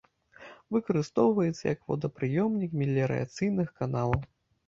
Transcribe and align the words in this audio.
Выкарыстоўваецца 0.75 1.59
як 1.73 1.79
водапрыёмнік 1.91 2.71
меліярацыйных 2.81 3.67
каналаў. 3.83 4.21